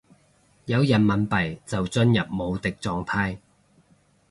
[0.65, 3.37] 有人民幣就進入無敵狀態